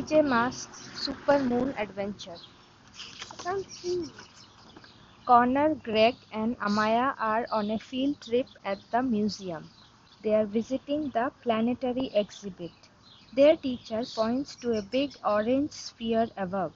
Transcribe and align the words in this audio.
PJ 0.00 0.22
Masks 0.22 0.88
Super 0.94 1.38
Moon 1.40 1.74
Adventure. 1.76 2.38
Connor, 5.24 5.74
Greg, 5.76 6.16
and 6.30 6.58
Amaya 6.58 7.14
are 7.18 7.46
on 7.50 7.70
a 7.70 7.78
field 7.78 8.20
trip 8.20 8.46
at 8.64 8.78
the 8.90 9.02
museum. 9.02 9.70
They 10.22 10.34
are 10.34 10.44
visiting 10.46 11.08
the 11.10 11.32
planetary 11.42 12.10
exhibit. 12.14 12.72
Their 13.32 13.56
teacher 13.56 14.04
points 14.04 14.56
to 14.56 14.76
a 14.76 14.82
big 14.82 15.16
orange 15.24 15.70
sphere 15.72 16.28
above. 16.36 16.74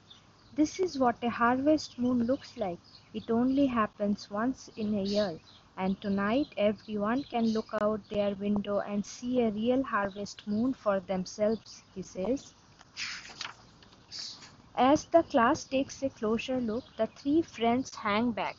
This 0.55 0.79
is 0.79 0.97
what 0.97 1.23
a 1.23 1.29
harvest 1.29 1.99
moon 1.99 2.25
looks 2.25 2.57
like. 2.57 2.79
It 3.13 3.29
only 3.29 3.67
happens 3.67 4.31
once 4.31 4.69
in 4.75 4.95
a 4.95 5.03
year. 5.03 5.39
And 5.77 6.01
tonight 6.01 6.53
everyone 6.57 7.23
can 7.25 7.53
look 7.53 7.69
out 7.81 8.07
their 8.09 8.35
window 8.35 8.79
and 8.79 9.05
see 9.05 9.41
a 9.41 9.51
real 9.51 9.83
harvest 9.83 10.47
moon 10.47 10.73
for 10.73 10.99
themselves, 10.99 11.83
he 11.93 12.01
says. 12.01 12.54
As 14.77 15.05
the 15.05 15.23
class 15.23 15.65
takes 15.65 16.03
a 16.03 16.09
closer 16.09 16.61
look, 16.61 16.85
the 16.97 17.07
three 17.07 17.41
friends 17.41 17.95
hang 17.95 18.31
back. 18.31 18.57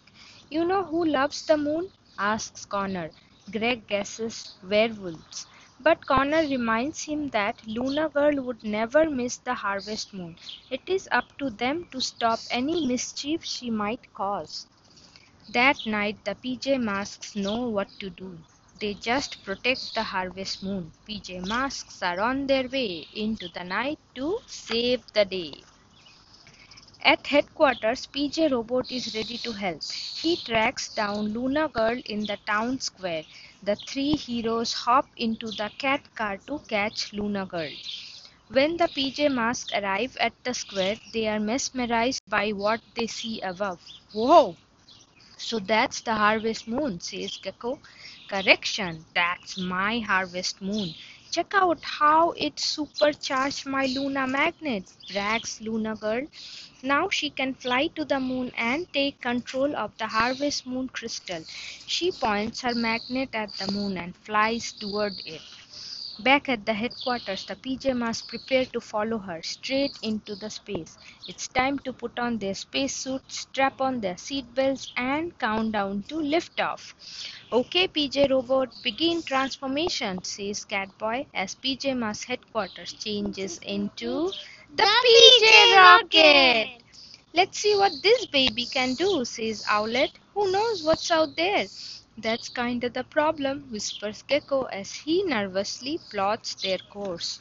You 0.51 0.65
know 0.65 0.85
who 0.85 1.05
loves 1.05 1.45
the 1.47 1.57
moon? 1.57 1.91
asks 2.19 2.65
Connor. 2.65 3.13
Greg 3.51 3.87
guesses 3.87 4.51
werewolves. 4.63 5.47
But 5.79 6.07
Connor 6.07 6.43
reminds 6.43 7.05
him 7.05 7.29
that 7.29 7.65
Luna 7.67 8.09
Girl 8.09 8.43
would 8.43 8.65
never 8.65 9.09
miss 9.09 9.39
the 9.39 9.55
harvest 9.55 10.13
moon. 10.13 10.37
It 10.71 10.83
is 10.89 11.09
up 11.13 11.37
to 11.39 11.51
them 11.51 11.87
to 11.93 12.01
stop 12.01 12.41
any 12.51 12.87
mischief 12.87 13.45
she 13.45 13.71
might 13.71 14.13
cause. 14.13 14.67
That 15.49 15.87
night 15.87 16.25
the 16.25 16.35
PJ 16.35 16.79
Masks 16.81 17.37
know 17.37 17.69
what 17.69 17.89
to 18.01 18.11
do. 18.11 18.39
They 18.79 18.95
just 18.95 19.43
protect 19.43 19.95
the 19.95 20.05
harvest 20.05 20.63
moon. 20.63 20.93
PJ 21.09 21.41
Masks 21.41 22.03
are 22.03 22.21
on 22.21 22.47
their 22.47 22.69
way 22.69 23.09
into 23.13 23.49
the 23.49 23.65
night 23.65 23.99
to 24.15 24.41
save 24.47 25.05
the 25.13 25.25
day. 25.25 25.65
At 27.03 27.27
headquarters, 27.27 28.07
PJ 28.07 28.51
Robot 28.51 28.93
is 28.93 29.15
ready 29.15 29.39
to 29.39 29.53
help. 29.53 29.83
He 30.15 30.37
tracks 30.37 30.89
down 30.95 31.33
Luna 31.33 31.69
Girl 31.69 32.01
in 32.05 32.27
the 32.27 32.37
town 32.47 32.81
square. 32.81 33.25
The 33.63 33.77
three 33.77 34.17
heroes 34.17 34.73
hop 34.73 35.09
into 35.17 35.51
the 35.53 35.71
cat 35.79 36.15
car 36.15 36.39
to 36.47 36.59
catch 36.69 37.13
Luna 37.13 37.47
Girl. 37.47 37.73
When 38.49 38.77
the 38.77 38.89
PJ 38.89 39.29
Masks 39.31 39.73
arrive 39.75 40.17
at 40.21 40.35
the 40.45 40.55
square, 40.55 40.97
they 41.13 41.29
are 41.29 41.41
mesmerized 41.41 42.23
by 42.29 42.51
what 42.53 42.81
they 42.95 43.07
see 43.07 43.41
above. 43.41 43.81
Whoa! 44.13 44.57
So 45.39 45.59
that's 45.61 46.03
the 46.03 46.15
harvest 46.15 46.69
moon, 46.69 47.01
says 47.01 47.39
Gecko. 47.39 47.81
Correction, 48.29 49.07
that's 49.15 49.57
my 49.59 49.99
harvest 49.99 50.61
moon. 50.61 50.95
Check 51.31 51.55
out 51.55 51.85
how 51.85 52.33
it 52.33 52.59
supercharged 52.61 53.67
my 53.67 53.87
Luna 53.87 54.27
magnet, 54.27 54.93
brags 55.09 55.61
Luna 55.61 55.97
Girl. 55.97 56.27
Now 56.83 57.09
she 57.09 57.31
can 57.31 57.55
fly 57.55 57.89
to 57.89 58.05
the 58.05 58.21
moon 58.21 58.53
and 58.57 58.87
take 58.93 59.21
control 59.21 59.75
of 59.77 59.97
the 59.99 60.07
harvest 60.09 60.67
moon 60.67 60.89
crystal. 60.89 61.45
She 61.87 62.13
points 62.13 62.61
her 62.63 62.75
magnet 62.75 63.31
at 63.35 63.57
the 63.59 63.67
moon 63.67 63.97
and 63.97 64.17
flies 64.17 64.73
toward 64.73 65.23
it. 65.25 65.43
Back 66.19 66.49
at 66.49 66.67
the 66.67 66.75
headquarters, 66.75 67.45
the 67.45 67.57
PJ 67.57 67.97
Masks 67.97 68.23
prepare 68.27 68.65
to 68.67 68.81
follow 68.81 69.19
her 69.19 69.43
straight 69.43 69.99
into 70.03 70.35
the 70.35 70.51
space. 70.51 70.99
It's 71.29 71.49
time 71.49 71.79
to 71.81 71.93
put 71.93 72.19
on 72.19 72.39
their 72.39 72.55
spacesuits, 72.55 73.39
strap 73.41 73.81
on 73.81 74.01
their 74.01 74.15
seatbelts, 74.17 74.89
and 74.97 75.39
count 75.39 75.73
down 75.73 76.03
to 76.09 76.17
liftoff. 76.17 76.95
Okay, 77.53 77.89
PJ 77.89 78.31
Robot, 78.31 78.71
begin 78.83 79.23
transformation, 79.23 80.23
says 80.25 80.65
Catboy 80.65 81.27
as 81.35 81.55
PJ 81.55 81.97
Masks 81.97 82.25
headquarters 82.25 82.93
changes 82.95 83.59
into 83.59 84.33
the, 84.75 84.83
the 84.83 84.91
PJ 85.05 85.77
Rocket. 85.77 86.71
Let's 87.35 87.59
see 87.59 87.77
what 87.77 88.03
this 88.03 88.27
baby 88.27 88.67
can 88.67 88.95
do, 88.95 89.25
says 89.25 89.65
Owlet. 89.69 90.19
Who 90.35 90.51
knows 90.51 90.83
what's 90.83 91.11
out 91.11 91.37
there? 91.37 91.69
That's 92.19 92.49
kinda 92.49 92.91
the 92.91 93.05
problem, 93.05 93.71
whispers 93.71 94.23
Gecko 94.23 94.65
as 94.65 94.93
he 94.93 95.23
nervously 95.23 96.01
plots 96.11 96.55
their 96.57 96.79
course. 96.79 97.41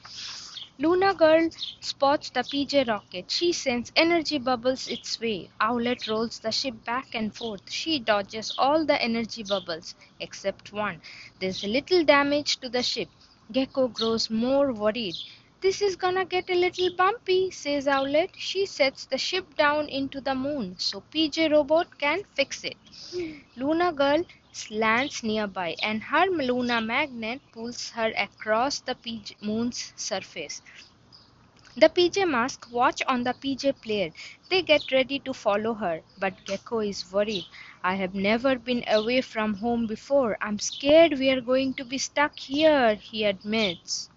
Luna 0.78 1.14
Girl 1.16 1.50
spots 1.80 2.30
the 2.30 2.42
PJ 2.44 2.88
rocket. 2.88 3.32
She 3.32 3.54
sends 3.54 3.92
energy 3.96 4.38
bubbles 4.38 4.88
its 4.88 5.20
way. 5.20 5.50
Owlet 5.60 6.08
rolls 6.08 6.40
the 6.40 6.52
ship 6.52 6.84
back 6.86 7.16
and 7.16 7.36
forth. 7.36 7.72
She 7.72 8.00
dodges 8.00 8.54
all 8.58 8.86
the 8.86 9.02
energy 9.02 9.44
bubbles 9.44 9.96
except 10.20 10.72
one. 10.72 11.02
There's 11.40 11.64
little 11.64 12.04
damage 12.04 12.58
to 12.60 12.70
the 12.70 12.84
ship. 12.84 13.10
Gecko 13.52 13.88
grows 13.88 14.30
more 14.30 14.74
worried. 14.74 15.16
This 15.62 15.82
is 15.82 15.96
gonna 15.96 16.26
get 16.26 16.50
a 16.50 16.56
little 16.56 16.90
bumpy, 16.96 17.50
says 17.50 17.88
Owlet. 17.88 18.32
She 18.38 18.66
sets 18.66 19.06
the 19.06 19.18
ship 19.18 19.56
down 19.56 19.90
into 19.90 20.22
the 20.22 20.36
moon 20.36 20.76
so 20.78 21.02
PJ 21.14 21.52
Robot 21.52 21.98
can 21.98 22.24
fix 22.36 22.64
it. 22.64 22.78
Luna 23.56 23.92
Girl 23.94 24.24
lands 24.70 25.22
nearby 25.24 25.76
and 25.82 26.04
her 26.04 26.26
Luna 26.28 26.82
magnet 26.82 27.42
pulls 27.52 27.90
her 27.92 28.12
across 28.18 28.80
the 28.80 28.96
PJ 28.96 29.36
moon's 29.42 29.94
surface. 29.96 30.62
The 31.76 31.90
PJ 31.90 32.26
mask 32.26 32.68
watch 32.72 33.02
on 33.08 33.24
the 33.24 33.34
PJ 33.34 33.74
player. 33.82 34.12
They 34.50 34.62
get 34.62 34.92
ready 34.92 35.20
to 35.20 35.34
follow 35.34 35.74
her, 35.76 36.04
but 36.18 36.44
Gecko 36.46 36.80
is 36.80 37.12
worried. 37.12 37.46
I 37.84 37.96
have 37.96 38.14
never 38.16 38.58
been 38.58 38.84
away 38.88 39.22
from 39.22 39.54
home 39.54 39.86
before. 39.86 40.38
I'm 40.42 40.60
scared 40.60 41.20
we 41.20 41.30
are 41.30 41.42
going 41.42 41.76
to 41.76 41.86
be 41.86 41.98
stuck 42.00 42.40
here, 42.40 42.96
he 42.96 43.24
admits. 43.26 44.10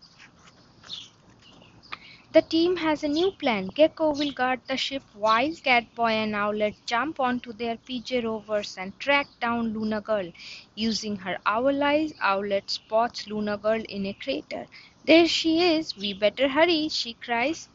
The 2.31 2.43
team 2.43 2.77
has 2.77 3.03
a 3.03 3.09
new 3.09 3.33
plan. 3.33 3.67
Gecko 3.67 4.13
will 4.13 4.33
guard 4.33 4.61
the 4.67 4.77
ship 4.77 5.03
while 5.15 5.49
Catboy 5.51 6.13
and 6.13 6.35
Owlet 6.35 6.77
jump 6.87 7.19
onto 7.21 7.53
their 7.53 7.77
PJ 7.77 8.21
rovers 8.23 8.77
and 8.79 8.99
track 8.99 9.27
down 9.41 9.73
Luna 9.73 10.01
Girl. 10.01 10.31
Using 10.75 11.17
her 11.17 11.39
owl 11.47 11.83
eyes, 11.83 12.13
Owlet 12.23 12.71
spots 12.71 13.27
Luna 13.27 13.57
Girl 13.59 13.83
in 13.89 14.07
a 14.07 14.13
crater. 14.13 14.67
There 15.05 15.27
she 15.27 15.61
is. 15.61 15.97
We 15.97 16.13
better 16.13 16.49
hurry, 16.49 16.89
she 16.91 17.15
cries. 17.15 17.69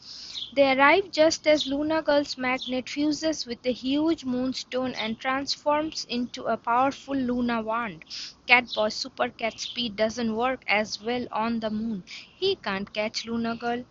They 0.55 0.71
arrive 0.71 1.11
just 1.11 1.47
as 1.47 1.65
Luna 1.67 2.01
Girl's 2.03 2.37
magnet 2.37 2.89
fuses 2.89 3.45
with 3.45 3.65
a 3.65 3.73
huge 3.73 4.23
moonstone 4.23 4.93
and 4.93 5.19
transforms 5.19 6.05
into 6.05 6.43
a 6.45 6.57
powerful 6.57 7.15
Luna 7.15 7.61
wand. 7.61 8.05
Catboy's 8.47 8.95
super 8.95 9.29
cat 9.29 9.59
speed 9.59 9.95
doesn't 9.95 10.35
work 10.35 10.63
as 10.67 11.01
well 11.01 11.27
on 11.31 11.59
the 11.59 11.69
moon. 11.71 12.03
He 12.35 12.55
can't 12.55 12.93
catch 12.93 13.25
Luna 13.25 13.55
Girl. 13.55 13.83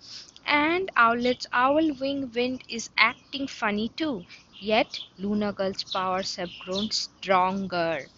And 0.46 0.90
Owlet's 0.96 1.46
owl 1.52 1.92
wing 1.94 2.30
wind 2.32 2.62
is 2.68 2.90
acting 2.96 3.48
funny 3.48 3.88
too. 3.88 4.26
Yet 4.60 5.00
Luna 5.18 5.52
Girl's 5.52 5.82
powers 5.84 6.36
have 6.36 6.58
grown 6.58 6.90
stronger. 6.90 8.08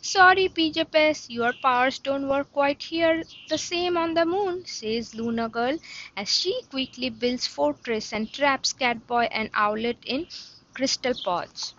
Sorry, 0.00 0.48
PJ 0.48 1.26
your 1.28 1.52
powers 1.52 1.98
don't 1.98 2.28
work 2.28 2.52
quite 2.52 2.82
here 2.82 3.24
the 3.48 3.58
same 3.58 3.96
on 3.96 4.14
the 4.14 4.24
moon, 4.24 4.64
says 4.66 5.14
Luna 5.14 5.48
Girl 5.48 5.78
as 6.16 6.28
she 6.28 6.62
quickly 6.70 7.10
builds 7.10 7.46
fortress 7.46 8.12
and 8.12 8.32
traps 8.32 8.72
Catboy 8.72 9.28
and 9.32 9.50
Owlet 9.54 9.98
in 10.04 10.26
crystal 10.74 11.14
pods. 11.24 11.74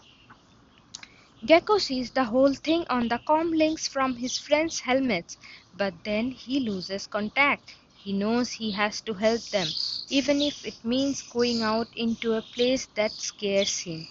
Gecko 1.45 1.79
sees 1.79 2.11
the 2.11 2.23
whole 2.23 2.53
thing 2.53 2.85
on 2.89 3.09
the 3.09 3.17
comlinks 3.19 3.89
from 3.89 4.16
his 4.16 4.37
friends' 4.37 4.79
helmets, 4.79 5.37
but 5.73 6.03
then 6.03 6.31
he 6.31 6.59
loses 6.59 7.07
contact. 7.07 7.75
He 8.03 8.13
knows 8.13 8.51
he 8.53 8.71
has 8.71 9.01
to 9.01 9.13
help 9.13 9.41
them, 9.49 9.67
even 10.09 10.41
if 10.41 10.65
it 10.65 10.83
means 10.83 11.21
going 11.21 11.61
out 11.63 11.89
into 11.95 12.33
a 12.33 12.41
place 12.41 12.87
that 12.95 13.19
scares 13.19 13.79
him. 13.79 14.07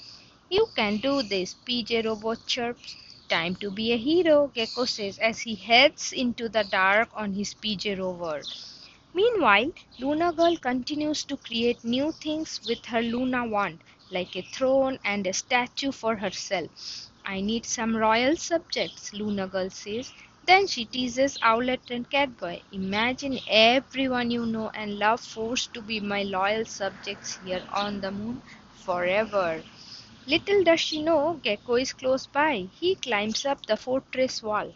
You 0.50 0.68
can 0.76 0.98
do 0.98 1.22
this, 1.22 1.56
PJ 1.66 2.04
Robot 2.04 2.46
chirps. 2.46 2.96
Time 3.28 3.56
to 3.56 3.70
be 3.70 3.92
a 3.92 3.96
hero, 3.96 4.48
Gecko 4.54 4.84
says 4.84 5.18
as 5.18 5.40
he 5.40 5.54
heads 5.56 6.12
into 6.12 6.48
the 6.48 6.64
dark 6.64 7.10
on 7.14 7.32
his 7.34 7.54
PJ 7.54 7.98
rover. 7.98 8.42
Meanwhile, 9.12 9.72
Luna 9.98 10.32
Girl 10.32 10.56
continues 10.56 11.24
to 11.24 11.36
create 11.36 11.84
new 11.84 12.12
things 12.12 12.60
with 12.64 12.84
her 12.86 13.02
Luna 13.02 13.46
wand, 13.46 13.82
like 14.10 14.36
a 14.36 14.42
throne 14.42 14.98
and 15.04 15.26
a 15.26 15.32
statue 15.32 15.92
for 15.92 16.16
herself. 16.16 16.70
I 17.24 17.40
need 17.40 17.66
some 17.66 17.96
royal 17.96 18.36
subjects, 18.36 19.12
Luna 19.12 19.46
Girl 19.48 19.70
says. 19.70 20.12
Then 20.48 20.66
she 20.66 20.86
teases 20.86 21.36
Owlet 21.42 21.90
and 21.90 22.08
Catboy. 22.08 22.62
Imagine 22.72 23.38
everyone 23.48 24.30
you 24.30 24.46
know 24.46 24.70
and 24.70 24.98
love 24.98 25.20
forced 25.20 25.74
to 25.74 25.82
be 25.82 26.00
my 26.00 26.22
loyal 26.22 26.64
subjects 26.64 27.38
here 27.44 27.62
on 27.70 28.00
the 28.00 28.10
moon 28.10 28.40
forever. 28.72 29.62
Little 30.26 30.64
does 30.64 30.80
she 30.80 31.02
know 31.02 31.38
Gecko 31.42 31.74
is 31.74 31.92
close 31.92 32.26
by. 32.26 32.66
He 32.80 32.94
climbs 32.94 33.44
up 33.44 33.66
the 33.66 33.76
fortress 33.76 34.42
wall. 34.42 34.72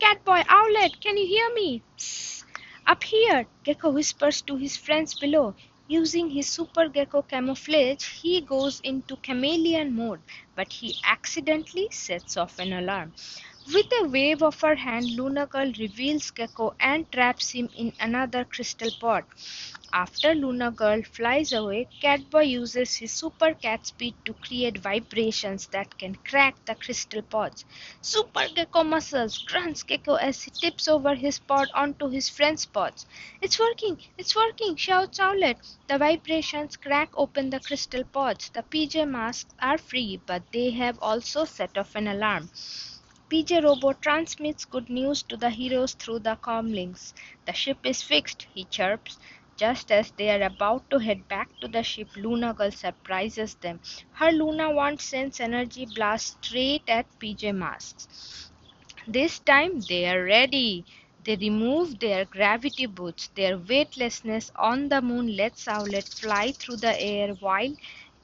Catboy, 0.00 0.44
Owlet, 0.48 1.00
can 1.00 1.16
you 1.16 1.26
hear 1.28 1.54
me? 1.54 1.84
Psst. 1.96 2.42
Up 2.84 3.04
here, 3.04 3.46
Gecko 3.62 3.90
whispers 3.90 4.42
to 4.42 4.56
his 4.56 4.76
friends 4.76 5.14
below. 5.14 5.54
Using 5.86 6.30
his 6.30 6.48
super 6.48 6.88
gecko 6.88 7.22
camouflage, 7.22 8.04
he 8.20 8.40
goes 8.40 8.80
into 8.80 9.14
chameleon 9.18 9.94
mode, 9.94 10.22
but 10.56 10.72
he 10.72 10.96
accidentally 11.04 11.88
sets 11.92 12.36
off 12.36 12.58
an 12.58 12.72
alarm. 12.72 13.12
With 13.72 13.86
a 14.00 14.08
wave 14.08 14.42
of 14.42 14.60
her 14.60 14.74
hand, 14.74 15.10
Luna 15.10 15.46
Girl 15.46 15.72
reveals 15.78 16.30
Gecko 16.30 16.74
and 16.78 17.10
traps 17.10 17.50
him 17.50 17.70
in 17.76 17.92
another 17.98 18.44
crystal 18.44 18.90
pod. 19.00 19.24
After 19.92 20.34
Luna 20.34 20.70
Girl 20.70 21.02
flies 21.02 21.52
away, 21.52 21.88
Catboy 22.02 22.48
uses 22.48 22.96
his 22.96 23.12
super 23.12 23.54
cat 23.54 23.86
speed 23.86 24.14
to 24.24 24.34
create 24.34 24.78
vibrations 24.78 25.66
that 25.68 25.98
can 25.98 26.14
crack 26.14 26.62
the 26.64 26.74
crystal 26.74 27.22
pods. 27.22 27.64
Super 28.00 28.48
Gecko 28.48 28.84
muscles 28.84 29.38
grunts 29.38 29.82
Gecko 29.82 30.14
as 30.16 30.42
he 30.42 30.50
tips 30.50 30.86
over 30.86 31.14
his 31.14 31.38
pod 31.38 31.68
onto 31.74 32.08
his 32.08 32.28
friend's 32.28 32.66
pods. 32.66 33.06
It's 33.40 33.58
working! 33.58 33.98
It's 34.18 34.36
working! 34.36 34.76
shouts 34.76 35.18
Owlet. 35.18 35.56
The 35.88 35.98
vibrations 35.98 36.76
crack 36.76 37.10
open 37.16 37.50
the 37.50 37.60
crystal 37.60 38.04
pods. 38.04 38.50
The 38.50 38.62
PJ 38.62 39.08
Masks 39.08 39.54
are 39.58 39.78
free, 39.78 40.20
but 40.26 40.42
they 40.52 40.70
have 40.70 40.98
also 41.00 41.44
set 41.44 41.78
off 41.78 41.94
an 41.94 42.08
alarm. 42.08 42.50
PJ 43.30 43.62
Robot 43.62 44.00
transmits 44.02 44.64
good 44.64 44.88
news 44.88 45.22
to 45.24 45.36
the 45.36 45.50
heroes 45.50 45.92
through 45.94 46.20
the 46.20 46.36
comlinks. 46.36 47.12
The 47.46 47.52
ship 47.52 47.78
is 47.84 48.02
fixed, 48.02 48.46
he 48.52 48.64
chirps. 48.64 49.18
Just 49.56 49.90
as 49.92 50.10
they 50.12 50.30
are 50.30 50.46
about 50.46 50.88
to 50.90 50.98
head 50.98 51.28
back 51.28 51.50
to 51.60 51.68
the 51.68 51.82
ship, 51.82 52.08
Luna 52.16 52.54
Girl 52.54 52.70
surprises 52.70 53.54
them. 53.56 53.80
Her 54.12 54.32
Luna 54.32 54.70
wand 54.70 55.00
sends 55.00 55.40
energy 55.40 55.86
blast 55.86 56.44
straight 56.44 56.84
at 56.88 57.06
PJ 57.18 57.52
Masks. 57.52 58.50
This 59.06 59.38
time 59.38 59.80
they 59.88 60.06
are 60.08 60.24
ready. 60.24 60.84
They 61.24 61.36
remove 61.36 61.98
their 62.00 62.24
gravity 62.26 62.86
boots. 62.86 63.28
Their 63.28 63.56
weightlessness 63.58 64.50
on 64.56 64.88
the 64.88 65.00
moon 65.00 65.36
lets 65.36 65.66
Owlet 65.68 66.08
fly 66.08 66.52
through 66.52 66.76
the 66.78 67.00
air 67.00 67.34
while 67.34 67.74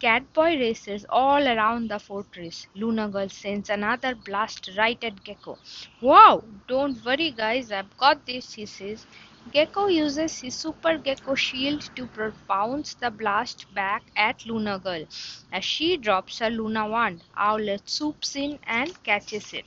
Catboy 0.01 0.59
races 0.59 1.07
all 1.09 1.47
around 1.47 1.91
the 1.91 2.01
fortress. 2.01 2.67
Luna 2.75 3.09
Girl 3.09 3.29
sends 3.29 3.71
another 3.71 4.17
blast 4.17 4.69
right 4.77 5.05
at 5.05 5.23
Gecko. 5.23 5.59
Wow! 6.01 6.43
Don't 6.67 7.05
worry, 7.05 7.31
guys, 7.31 7.71
I've 7.71 7.97
got 7.97 8.27
this, 8.27 8.55
he 8.55 8.67
says. 8.67 9.07
Gecko 9.53 9.87
uses 9.87 10.41
his 10.41 10.57
Super 10.57 10.99
Gecko 10.99 11.37
shield 11.37 11.83
to 11.95 12.09
bounce 12.49 12.95
the 12.95 13.11
blast 13.13 13.73
back 13.73 14.03
at 14.17 14.45
Luna 14.45 14.81
Girl. 14.81 15.05
As 15.53 15.65
she 15.65 15.97
drops 15.97 16.41
her 16.41 16.51
Luna 16.51 16.89
wand, 16.89 17.23
Owlet 17.37 17.89
swoops 17.89 18.35
in 18.35 18.59
and 18.67 19.01
catches 19.05 19.53
it. 19.53 19.67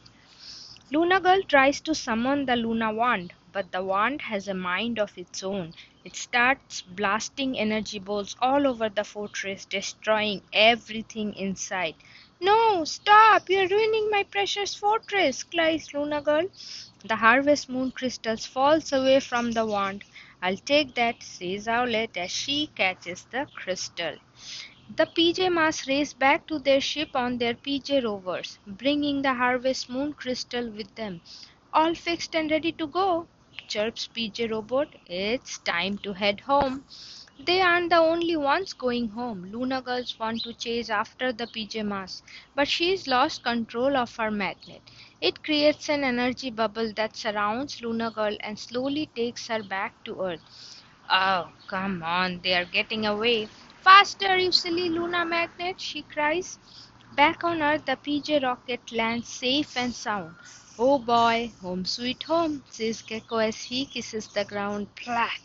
Luna 0.92 1.20
Girl 1.20 1.42
tries 1.44 1.82
to 1.82 1.94
summon 1.94 2.46
the 2.46 2.56
Luna 2.56 2.94
wand, 2.94 3.34
but 3.54 3.72
the 3.72 3.84
wand 3.84 4.24
has 4.24 4.50
a 4.50 4.54
mind 4.54 5.00
of 5.00 5.18
its 5.18 5.44
own. 5.44 5.74
It 6.04 6.18
starts 6.18 6.82
blasting 6.82 7.58
energy 7.58 8.00
bolts 8.00 8.36
all 8.42 8.68
over 8.68 8.90
the 8.90 9.06
fortress, 9.06 9.66
destroying 9.66 10.42
everything 10.52 11.34
inside. 11.36 11.96
No, 12.42 12.84
stop! 12.84 13.50
You're 13.50 13.70
ruining 13.70 14.10
my 14.12 14.24
precious 14.24 14.76
fortress, 14.76 15.44
cries 15.44 15.94
Luna 15.94 16.22
Girl. 16.22 16.48
The 17.06 17.16
harvest 17.18 17.70
moon 17.70 17.92
crystals 17.92 18.46
falls 18.46 18.92
away 18.92 19.20
from 19.20 19.52
the 19.52 19.66
wand. 19.66 20.04
I'll 20.42 20.58
take 20.58 20.96
that, 20.96 21.24
says 21.24 21.68
Owlet 21.68 22.18
as 22.18 22.32
she 22.32 22.68
catches 22.76 23.26
the 23.26 23.48
crystal. 23.56 24.18
The 24.96 25.06
PJ 25.08 25.52
Masks 25.52 25.88
race 25.88 26.14
back 26.14 26.48
to 26.48 26.60
their 26.60 26.80
ship 26.80 27.16
on 27.16 27.38
their 27.38 27.54
PJ 27.54 28.04
rovers, 28.04 28.60
bringing 28.66 29.22
the 29.22 29.34
harvest 29.34 29.90
moon 29.90 30.14
crystal 30.14 30.70
with 30.70 30.96
them. 30.96 31.22
All 31.74 31.94
fixed 31.96 32.36
and 32.36 32.50
ready 32.50 32.72
to 32.74 32.88
go, 32.88 33.28
chirps 33.68 34.08
PJ 34.08 34.48
Robot. 34.48 34.96
It's 35.06 35.58
time 35.60 35.98
to 36.00 36.14
head 36.14 36.42
home. 36.42 36.86
They 37.40 37.62
aren't 37.62 37.90
the 37.90 37.98
only 37.98 38.36
ones 38.36 38.74
going 38.74 39.10
home. 39.10 39.46
Luna 39.52 39.82
girls 39.82 40.18
want 40.20 40.44
to 40.44 40.54
chase 40.54 40.90
after 40.90 41.32
the 41.32 41.48
PJ 41.48 41.82
Masks, 41.84 42.24
but 42.56 42.68
she's 42.68 43.08
lost 43.08 43.44
control 43.44 43.98
of 43.98 44.16
her 44.18 44.32
magnet. 44.32 44.90
It 45.22 45.44
creates 45.44 45.90
an 45.90 46.04
energy 46.04 46.50
bubble 46.50 46.94
that 46.94 47.16
surrounds 47.16 47.82
Luna 47.82 48.12
Girl 48.12 48.38
and 48.42 48.58
slowly 48.60 49.08
takes 49.16 49.48
her 49.48 49.64
back 49.64 50.04
to 50.06 50.22
Earth. 50.22 50.84
Oh, 51.10 51.52
come 51.68 52.02
on, 52.04 52.42
they 52.42 52.54
are 52.56 52.66
getting 52.66 53.06
away. 53.06 53.48
Faster, 53.82 54.38
you 54.38 54.52
silly 54.52 54.90
Luna 54.90 55.26
magnet, 55.26 55.80
she 55.80 56.02
cries. 56.04 56.60
Back 57.12 57.44
on 57.44 57.62
Earth, 57.62 57.86
the 57.86 57.96
PJ 57.96 58.40
rocket 58.40 58.92
lands 58.92 59.28
safe 59.30 59.78
and 59.78 59.94
sound. 59.94 60.36
Oh 60.80 60.98
boy, 60.98 61.52
home 61.62 61.86
sweet 61.86 62.24
home, 62.24 62.64
says 62.68 63.04
Gecko 63.04 63.38
as 63.38 63.62
he 63.62 63.86
kisses 63.86 64.28
the 64.28 64.44
ground. 64.44 64.88
Plat! 64.96 65.40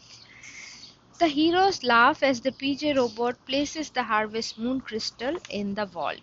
The 1.19 1.27
heroes 1.27 1.83
laugh 1.83 2.23
as 2.23 2.41
the 2.41 2.51
PJ 2.51 2.97
robot 2.97 3.37
places 3.45 3.91
the 3.91 4.05
Harvest 4.05 4.59
Moon 4.59 4.81
crystal 4.81 5.37
in 5.51 5.75
the 5.75 5.85
vault. 5.85 6.21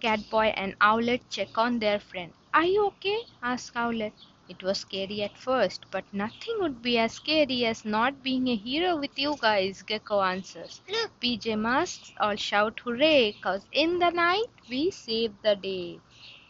Catboy 0.00 0.54
and 0.56 0.74
Owlet 0.80 1.30
check 1.30 1.56
on 1.56 1.78
their 1.78 2.00
friend. 2.00 2.32
Are 2.52 2.64
you 2.64 2.86
okay? 2.86 3.20
asks 3.44 3.76
Owlet. 3.76 4.12
It 4.48 4.60
was 4.64 4.80
scary 4.80 5.22
at 5.22 5.38
first, 5.38 5.86
but 5.92 6.04
nothing 6.12 6.56
would 6.58 6.82
be 6.82 6.98
as 6.98 7.12
scary 7.12 7.64
as 7.64 7.84
not 7.84 8.24
being 8.24 8.48
a 8.48 8.56
hero 8.56 8.96
with 8.96 9.16
you 9.16 9.36
guys, 9.40 9.82
Gecko 9.82 10.20
answers. 10.20 10.80
PJ 11.20 11.56
Masks 11.56 12.12
all 12.18 12.34
shout 12.34 12.80
hooray, 12.80 13.36
cause 13.40 13.66
in 13.70 14.00
the 14.00 14.10
night 14.10 14.50
we 14.68 14.90
save 14.90 15.32
the 15.42 15.54
day. 15.54 16.00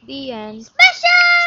The 0.06 0.33
end. 0.33 0.65
Special! 0.65 1.42